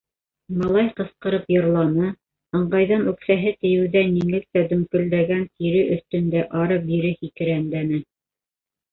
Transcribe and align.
Малай 0.59 0.87
ҡысҡырып 0.99 1.43
йырланы, 1.55 2.07
ыңғайҙан 2.59 3.03
үксәһе 3.11 3.51
тейеүҙән 3.65 4.09
еңелсә 4.19 4.63
дөңкөлдәгән 4.71 5.43
тире 5.59 5.83
өҫтөндә 5.97 6.41
ары-бире 6.63 7.13
һикерәндәне. 7.21 8.01